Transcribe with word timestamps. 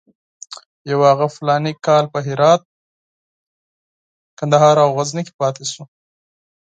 هغه 1.09 1.25
یو 1.27 1.33
فلاني 1.35 1.73
کال 1.85 2.05
په 2.13 2.19
هرات، 2.27 2.61
کندهار 4.39 4.75
او 4.83 4.89
غزني 4.97 5.21
کې 5.27 5.33
پاتې 5.39 5.65
شو. 5.71 5.83